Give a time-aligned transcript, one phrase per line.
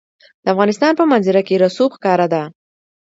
[0.43, 2.43] د افغانستان په منظره کې رسوب ښکاره ده.